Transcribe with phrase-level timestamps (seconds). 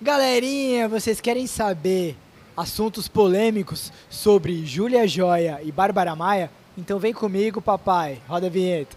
[0.00, 2.16] Galerinha, vocês querem saber
[2.56, 6.52] assuntos polêmicos sobre Júlia Joia e Bárbara Maia?
[6.76, 8.20] Então vem comigo, papai.
[8.28, 8.96] Roda a vinheta.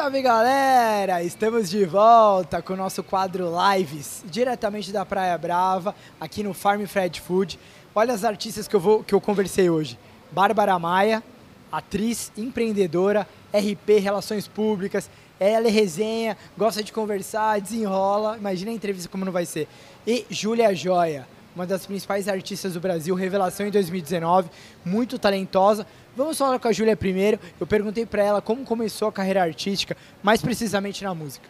[0.00, 1.22] Salve galera!
[1.22, 6.86] Estamos de volta com o nosso quadro Lives, diretamente da Praia Brava, aqui no Farm
[6.86, 7.58] Fred Food.
[7.94, 9.98] Olha as artistas que eu, vou, que eu conversei hoje:
[10.32, 11.22] Bárbara Maia,
[11.70, 18.38] atriz, empreendedora, RP, Relações Públicas, ela é resenha, gosta de conversar, desenrola.
[18.38, 19.68] Imagina a entrevista como não vai ser.
[20.06, 24.50] E Júlia Joia, uma das principais artistas do Brasil, revelação em 2019,
[24.84, 25.86] muito talentosa.
[26.16, 27.38] Vamos falar com a Júlia primeiro.
[27.58, 31.48] Eu perguntei para ela como começou a carreira artística, mais precisamente na música.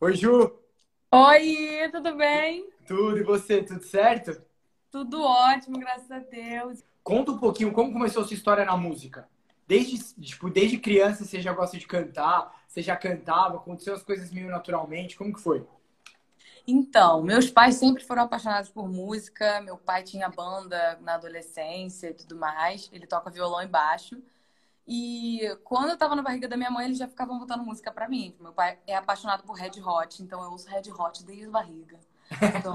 [0.00, 0.52] Oi, Ju!
[1.12, 2.68] Oi, tudo bem?
[2.86, 3.62] Tudo, e você?
[3.62, 4.40] Tudo certo?
[4.90, 6.82] Tudo ótimo, graças a Deus.
[7.02, 9.28] Conta um pouquinho como começou a sua história na música.
[9.66, 12.54] Desde, tipo, desde criança você já gosta de cantar?
[12.68, 13.56] Você já cantava?
[13.56, 15.16] Aconteceu as coisas meio naturalmente?
[15.16, 15.64] Como que foi?
[16.66, 19.60] Então, meus pais sempre foram apaixonados por música.
[19.60, 22.90] Meu pai tinha banda na adolescência e tudo mais.
[22.92, 24.20] Ele toca violão e baixo.
[24.86, 28.08] E quando eu tava na barriga da minha mãe, eles já ficavam botando música para
[28.08, 28.34] mim.
[28.40, 31.98] Meu pai é apaixonado por Red Hot, então eu ouço Red Hot desde a barriga.
[32.58, 32.74] Então,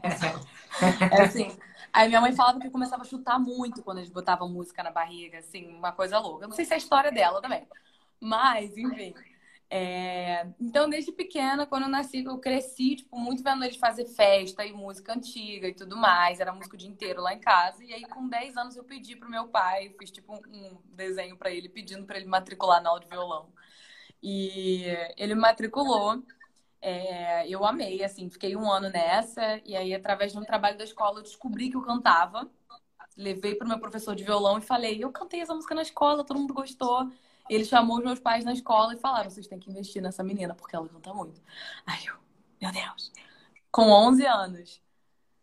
[1.11, 1.57] é assim.
[1.91, 5.39] Aí minha mãe falava que começava a chutar muito quando eles botavam música na barriga,
[5.39, 6.45] assim, uma coisa louca.
[6.45, 7.67] Eu não sei se é a história dela também.
[8.19, 9.13] Mas, enfim.
[9.73, 10.47] É...
[10.59, 14.73] Então, desde pequena, quando eu nasci, eu cresci, tipo, muito vendo eles fazer festa e
[14.73, 16.41] música antiga e tudo mais.
[16.41, 17.81] Era música o dia inteiro lá em casa.
[17.85, 21.51] E aí, com 10 anos, eu pedi pro meu pai, fiz, tipo, um desenho para
[21.51, 23.53] ele, pedindo para ele matricular na aula de violão.
[24.23, 24.85] E
[25.17, 26.23] ele matriculou.
[26.81, 27.47] É...
[27.49, 29.61] eu amei, assim, fiquei um ano nessa.
[29.65, 32.49] E aí, através de um trabalho da escola, eu descobri que eu cantava.
[33.17, 36.39] Levei pro meu professor de violão e falei: eu cantei essa música na escola, todo
[36.39, 37.11] mundo gostou.
[37.51, 40.55] Ele chamou os meus pais na escola e falaram: vocês têm que investir nessa menina,
[40.55, 41.41] porque ela canta muito.
[41.85, 42.15] Aí eu,
[42.61, 43.11] meu Deus.
[43.69, 44.81] Com 11 anos.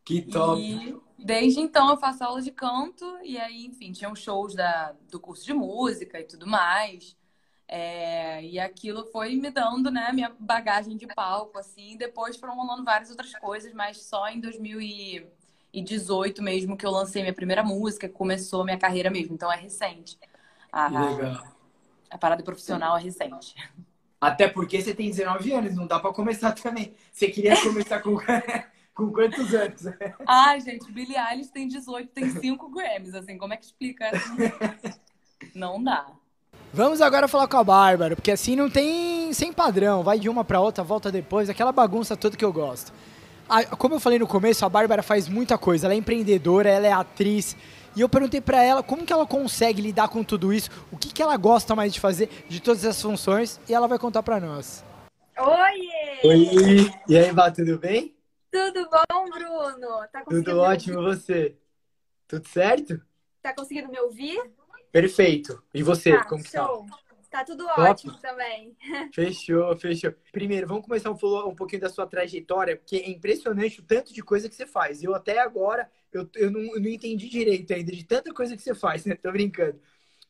[0.07, 0.59] Que top!
[0.59, 5.21] E desde então eu faço aula de canto, e aí, enfim, tinham shows da, do
[5.21, 7.15] curso de música e tudo mais.
[7.71, 11.99] É, e aquilo foi me dando, né, minha bagagem de palco, assim.
[11.99, 17.35] Depois foram rolando várias outras coisas, mas só em 2018 mesmo que eu lancei minha
[17.35, 19.35] primeira música, que começou minha carreira mesmo.
[19.35, 20.19] Então é recente.
[20.73, 21.58] Ah, legal.
[22.11, 23.55] A parada profissional é recente.
[24.21, 26.95] Até porque você tem 19 anos, não dá para começar também.
[27.13, 28.17] Você queria começar com,
[28.95, 29.83] com quantos anos?
[30.27, 34.11] Ai, gente, Billie Eilish tem 18, tem 5 Grammys, assim, como é que explica?
[35.55, 36.07] Não dá.
[36.73, 40.45] Vamos agora falar com a Bárbara, porque assim não tem sem padrão, vai de uma
[40.45, 42.93] para outra, volta depois, aquela bagunça toda que eu gosto.
[43.79, 46.93] Como eu falei no começo, a Bárbara faz muita coisa, ela é empreendedora, ela é
[46.93, 47.57] atriz,
[47.99, 51.13] e eu perguntei para ela como que ela consegue lidar com tudo isso, o que,
[51.13, 54.39] que ela gosta mais de fazer de todas essas funções, e ela vai contar para
[54.39, 54.85] nós.
[55.37, 55.89] Oi!
[56.23, 56.93] Oi!
[57.09, 58.15] E aí, Bá, tudo bem?
[58.53, 60.07] Tudo bom, Bruno?
[60.13, 61.57] Tá tudo ótimo, você?
[62.29, 63.03] Tudo certo?
[63.43, 64.41] Tá conseguindo me ouvir?
[64.93, 65.61] Perfeito.
[65.75, 66.85] E você, tá, como show.
[66.85, 67.08] que tá?
[67.31, 68.77] Tá tudo ótimo também.
[69.13, 70.15] Fechou, fechou.
[70.33, 71.15] Primeiro, vamos começar um,
[71.49, 75.03] um pouquinho da sua trajetória, porque é impressionante o tanto de coisa que você faz.
[75.03, 78.63] Eu até agora, eu, eu, não, eu não entendi direito ainda de tanta coisa que
[78.63, 79.15] você faz, né?
[79.15, 79.81] Tô brincando.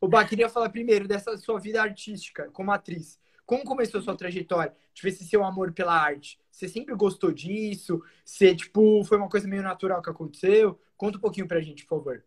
[0.01, 3.19] O Bah, queria falar primeiro dessa sua vida artística como atriz.
[3.45, 4.75] Como começou a sua trajetória?
[4.95, 6.39] Tipo, esse seu amor pela arte.
[6.51, 8.03] Você sempre gostou disso?
[8.25, 10.79] Você, tipo, foi uma coisa meio natural que aconteceu?
[10.97, 12.25] Conta um pouquinho pra gente, por favor.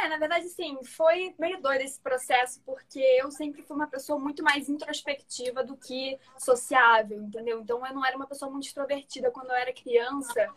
[0.00, 4.18] É, na verdade, sim, foi meio doido esse processo, porque eu sempre fui uma pessoa
[4.18, 7.60] muito mais introspectiva do que sociável, entendeu?
[7.60, 10.48] Então, eu não era uma pessoa muito extrovertida quando eu era criança.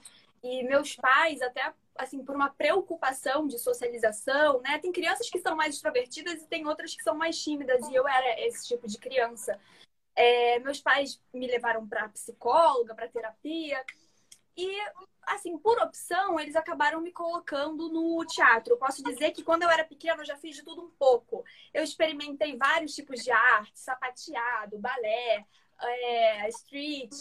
[0.43, 4.79] E meus pais, até assim, por uma preocupação de socialização, né?
[4.79, 8.07] Tem crianças que são mais extrovertidas e tem outras que são mais tímidas, e eu
[8.07, 9.59] era esse tipo de criança.
[10.15, 13.83] É, meus pais me levaram para psicóloga, para terapia,
[14.57, 14.79] e
[15.27, 18.77] assim, por opção, eles acabaram me colocando no teatro.
[18.77, 21.43] Posso dizer que quando eu era pequena, eu já fiz de tudo um pouco.
[21.73, 25.45] Eu experimentei vários tipos de arte, sapateado, balé,
[25.81, 27.11] é, street,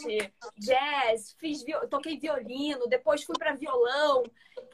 [0.57, 4.23] jazz, fiz, toquei violino, depois fui para violão.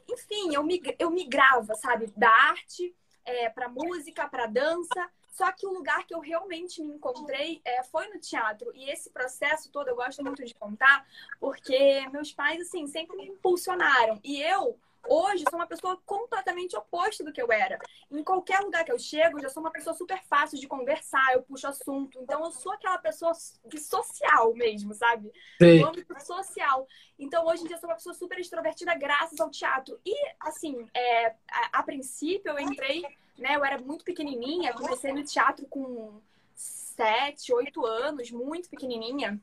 [0.09, 2.95] Enfim, eu, mig, eu migrava, sabe, da arte
[3.25, 5.09] é, para música, para dança.
[5.31, 8.71] Só que o lugar que eu realmente me encontrei é, foi no teatro.
[8.75, 11.07] E esse processo todo eu gosto muito de contar,
[11.39, 14.19] porque meus pais, assim, sempre me impulsionaram.
[14.23, 17.79] E eu, Hoje, sou uma pessoa completamente oposta do que eu era.
[18.09, 21.33] Em qualquer lugar que eu chego, eu já sou uma pessoa super fácil de conversar,
[21.33, 22.19] eu puxo assunto.
[22.21, 23.33] Então, eu sou aquela pessoa
[23.65, 25.31] de social mesmo, sabe?
[25.59, 25.79] Sim.
[25.79, 26.87] No âmbito social.
[27.17, 29.99] Então, hoje em dia, eu sou uma pessoa super extrovertida graças ao teatro.
[30.05, 33.03] E, assim, é, a, a princípio, eu entrei,
[33.41, 33.55] né?
[33.55, 36.21] Eu era muito pequenininha, comecei no teatro com
[36.55, 39.39] sete, oito anos, muito pequenininha.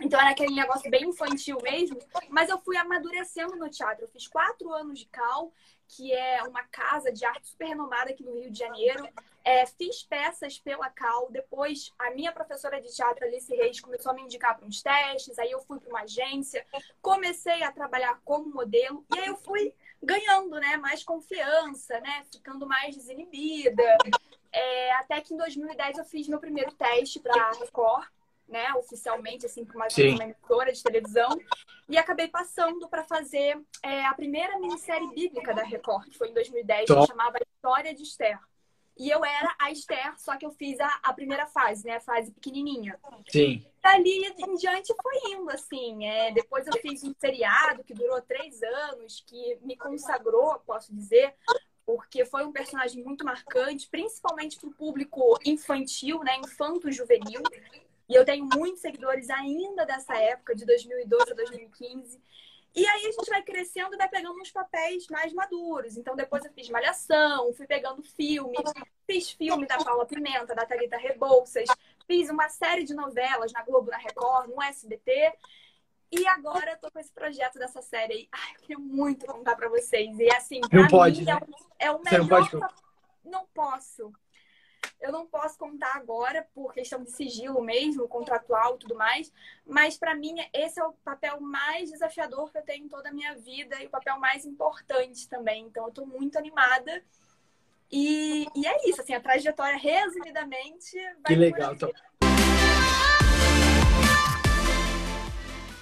[0.00, 1.98] Então era aquele negócio bem infantil mesmo,
[2.28, 4.04] mas eu fui amadurecendo no teatro.
[4.04, 5.50] Eu fiz quatro anos de Cal,
[5.88, 9.08] que é uma casa de arte super renomada aqui no Rio de Janeiro.
[9.42, 11.28] É, fiz peças pela Cal.
[11.30, 15.38] Depois, a minha professora de teatro, Alice Reis, começou a me indicar para uns testes.
[15.38, 16.66] Aí eu fui para uma agência,
[17.00, 19.04] comecei a trabalhar como modelo.
[19.14, 19.72] E aí eu fui
[20.02, 23.96] ganhando né, mais confiança, né, ficando mais desinibida.
[24.52, 28.06] É, até que em 2010 eu fiz meu primeiro teste para Record
[28.48, 31.28] né, oficialmente, assim, para uma, uma emissora de televisão,
[31.88, 36.34] e acabei passando para fazer é, a primeira minissérie bíblica da Record, que foi em
[36.34, 37.00] 2010, Top.
[37.00, 38.38] que chamava História de Esther.
[38.98, 41.96] E eu era a Esther, só que eu fiz a, a primeira fase, né?
[41.96, 42.98] A fase pequenininha.
[43.28, 43.62] Sim.
[43.82, 46.06] Dali em diante foi indo, assim.
[46.06, 51.34] É, depois eu fiz um seriado que durou três anos, que me consagrou, posso dizer,
[51.84, 56.38] porque foi um personagem muito marcante, principalmente para o público infantil, né?
[56.38, 57.42] Infanto-juvenil.
[58.08, 62.18] E eu tenho muitos seguidores ainda dessa época, de 2012 a 2015.
[62.76, 65.96] E aí a gente vai crescendo e vai pegando uns papéis mais maduros.
[65.96, 68.54] Então depois eu fiz Malhação, fui pegando filme,
[69.06, 71.66] fiz filme da Paula Pimenta, da Thalita Rebouças,
[72.06, 75.32] fiz uma série de novelas na Globo, na Record, no SBT.
[76.12, 78.28] E agora eu tô com esse projeto dessa série aí.
[78.30, 80.18] Ai, eu queria muito contar pra vocês.
[80.18, 81.40] E assim, pra não mim pode, é, o,
[81.78, 82.20] é o melhor.
[82.20, 82.74] Não, pode...
[83.24, 84.12] não posso.
[85.00, 89.32] Eu não posso contar agora por questão de sigilo mesmo, contratual e tudo mais,
[89.66, 93.12] mas para mim esse é o papel mais desafiador que eu tenho em toda a
[93.12, 95.66] minha vida e o papel mais importante também.
[95.66, 97.02] Então eu estou muito animada.
[97.90, 100.96] E, e, é isso, assim, a trajetória, resumidamente.
[101.24, 101.74] que legal.
[101.74, 101.92] Então...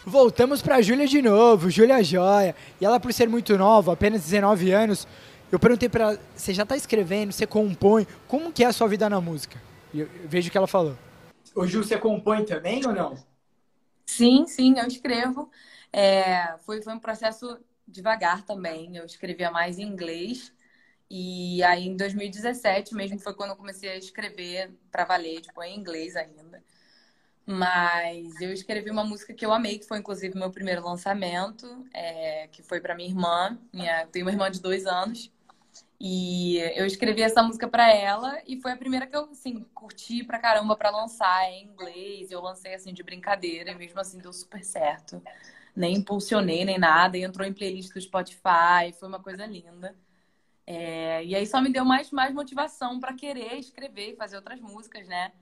[0.04, 2.54] Voltamos para Júlia de novo, Júlia Joia.
[2.78, 5.08] E ela, por ser muito nova, apenas 19 anos,
[5.50, 8.88] eu perguntei para ela, você já está escrevendo, você compõe, como que é a sua
[8.88, 9.60] vida na música?
[9.92, 10.96] E eu, eu vejo que ela falou.
[11.54, 13.16] Ô Ju, você compõe também ou não?
[14.06, 15.50] Sim, sim, eu escrevo.
[15.92, 18.96] É, foi, foi um processo devagar também.
[18.96, 20.52] Eu escrevia mais em inglês.
[21.08, 25.78] E aí, em 2017 mesmo, foi quando eu comecei a escrever para valer, tipo, em
[25.78, 26.62] inglês ainda.
[27.46, 32.48] Mas eu escrevi uma música que eu amei, que foi inclusive meu primeiro lançamento, é,
[32.48, 33.58] que foi para minha irmã.
[33.72, 35.30] Minha, eu tenho uma irmã de dois anos.
[36.00, 40.24] E eu escrevi essa música para ela e foi a primeira que eu, assim, curti
[40.24, 42.30] pra caramba para lançar em inglês.
[42.30, 45.22] Eu lancei, assim, de brincadeira e mesmo assim deu super certo.
[45.74, 47.16] Nem impulsionei, nem nada.
[47.18, 48.92] E entrou em playlist do Spotify.
[48.98, 49.96] Foi uma coisa linda.
[50.66, 51.24] É...
[51.24, 55.06] E aí só me deu mais, mais motivação para querer escrever e fazer outras músicas,
[55.08, 55.32] né?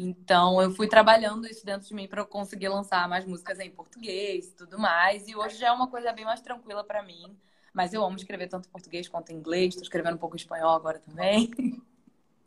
[0.00, 4.46] Então eu fui trabalhando isso dentro de mim para conseguir lançar mais músicas em português
[4.46, 5.26] e tudo mais.
[5.26, 7.36] E hoje já é uma coisa bem mais tranquila para mim.
[7.74, 9.70] Mas eu amo escrever tanto em português quanto em inglês.
[9.70, 11.50] Estou escrevendo um pouco em espanhol agora também.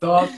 [0.00, 0.32] Top!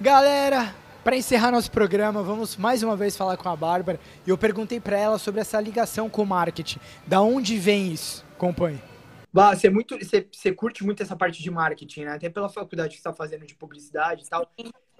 [0.00, 3.98] Galera, para encerrar nosso programa, vamos mais uma vez falar com a Bárbara.
[4.26, 6.78] E eu perguntei para ela sobre essa ligação com o marketing.
[7.06, 8.24] Da onde vem isso?
[8.32, 8.80] Acompanhe.
[9.32, 12.12] Bah, você, é muito, você, você curte muito essa parte de marketing, né?
[12.12, 14.48] Até pela faculdade que você está fazendo de publicidade e tal.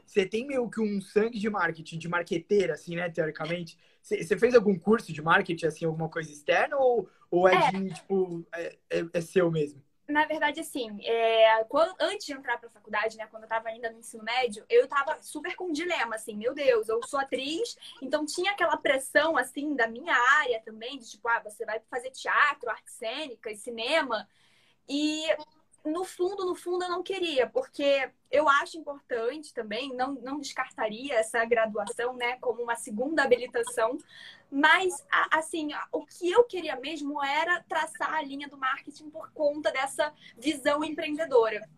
[0.04, 3.08] Você tem meio que um sangue de marketing, de marqueteira, assim, né?
[3.08, 3.78] Teoricamente.
[4.02, 6.76] Você fez algum curso de marketing, assim, alguma coisa externa?
[6.76, 7.70] Ou, ou é, é.
[7.70, 9.82] de, tipo, é, é, é, seu mesmo?
[10.06, 13.70] Na verdade, assim, é, quando, antes de entrar para a faculdade, né, quando eu estava
[13.70, 17.18] ainda no ensino médio, eu estava super com um dilema, assim, meu Deus, eu sou
[17.18, 21.80] atriz, então tinha aquela pressão, assim, da minha área também, de tipo, ah, você vai
[21.90, 24.28] fazer teatro, artes cênicas, cinema,
[24.86, 25.24] e
[25.84, 31.14] no fundo, no fundo, eu não queria, porque eu acho importante também, não, não descartaria
[31.14, 33.98] essa graduação, né, como uma segunda habilitação,
[34.50, 39.70] mas, assim, o que eu queria mesmo era traçar a linha do marketing por conta
[39.70, 41.68] dessa visão empreendedora.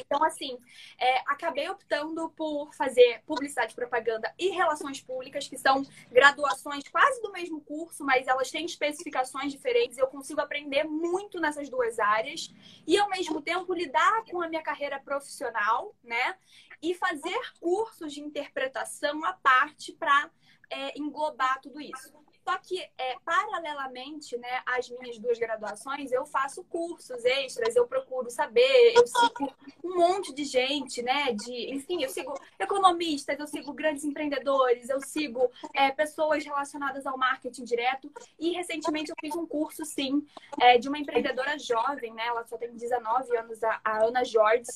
[0.00, 0.58] Então, assim,
[0.98, 7.32] é, acabei optando por fazer publicidade, propaganda e relações públicas, que são graduações quase do
[7.32, 9.98] mesmo curso, mas elas têm especificações diferentes.
[9.98, 12.52] Eu consigo aprender muito nessas duas áreas
[12.86, 16.36] e, ao mesmo tempo, lidar com a minha carreira profissional, né?
[16.80, 20.30] E fazer cursos de interpretação à parte para
[20.70, 22.25] é, englobar tudo isso.
[22.46, 28.30] Só que, é, paralelamente né, às minhas duas graduações, eu faço cursos extras, eu procuro
[28.30, 31.32] saber, eu sigo um monte de gente, né?
[31.32, 37.18] De, enfim, eu sigo economistas, eu sigo grandes empreendedores, eu sigo é, pessoas relacionadas ao
[37.18, 38.08] marketing direto.
[38.38, 40.24] E recentemente eu fiz um curso, sim,
[40.60, 42.28] é, de uma empreendedora jovem, né?
[42.28, 44.70] Ela só tem 19 anos, a, a Ana Jorge.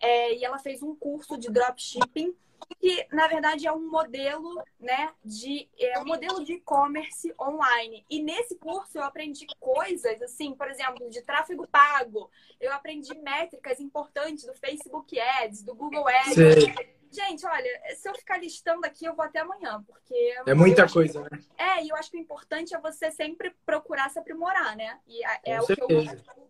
[0.00, 2.34] É, e ela fez um curso de dropshipping
[2.78, 8.04] que na verdade é um modelo, né, de é um modelo de e-commerce online.
[8.08, 12.30] E nesse curso eu aprendi coisas assim, por exemplo, de tráfego pago.
[12.60, 16.34] Eu aprendi métricas importantes do Facebook Ads, do Google Ads.
[16.34, 16.74] Sim.
[17.10, 20.14] Gente, olha, se eu ficar listando aqui, eu vou até amanhã, porque
[20.46, 21.34] é muita coisa, que...
[21.34, 21.42] né?
[21.58, 24.98] É, e eu acho que o importante é você sempre procurar se aprimorar, né?
[25.06, 26.04] E é Com o que eu,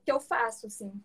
[0.04, 1.02] que eu faço, assim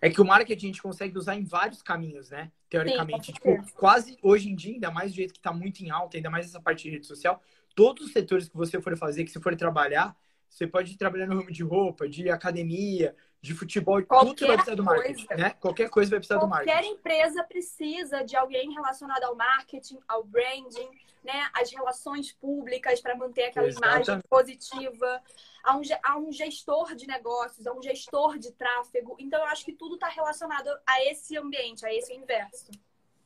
[0.00, 2.50] é que o marketing a gente consegue usar em vários caminhos, né?
[2.68, 3.26] Teoricamente.
[3.26, 6.16] Sim, tipo, quase hoje em dia, ainda mais do jeito que está muito em alta,
[6.16, 7.42] ainda mais essa parte de rede social,
[7.74, 10.16] todos os setores que você for fazer, que você for trabalhar,
[10.48, 14.74] você pode trabalhar no ramo de roupa, de academia, de futebol, Qualquer tudo vai precisar
[14.76, 15.42] do marketing, coisa.
[15.42, 15.50] né?
[15.60, 16.72] Qualquer coisa vai precisar do marketing.
[16.72, 20.88] Qualquer empresa precisa de alguém relacionado ao marketing, ao branding,
[21.22, 21.48] né?
[21.54, 24.08] As relações públicas para manter aquela Exatamente.
[24.08, 25.22] imagem positiva.
[25.62, 29.16] A um, a um gestor de negócios, a um gestor de tráfego.
[29.18, 32.70] Então, eu acho que tudo está relacionado a esse ambiente, a esse universo.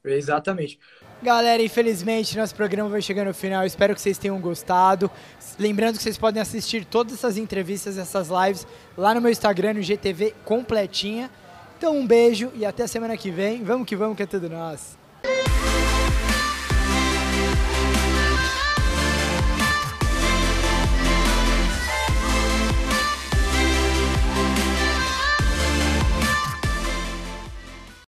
[0.04, 0.78] Exatamente.
[1.22, 3.64] Galera, infelizmente nosso programa vai chegando ao final.
[3.64, 5.10] Espero que vocês tenham gostado.
[5.58, 8.66] Lembrando que vocês podem assistir todas essas entrevistas, essas lives
[8.96, 11.30] lá no meu Instagram, no GTV completinha.
[11.78, 13.62] Então um beijo e até semana que vem.
[13.62, 15.01] Vamos que vamos que é tudo nosso.